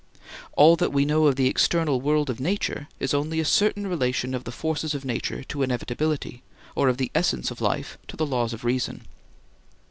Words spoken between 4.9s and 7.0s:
of nature to inevitability, or of